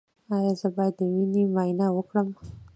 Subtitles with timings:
[0.35, 2.27] ایا زه باید د وینې معاینه وکړم؟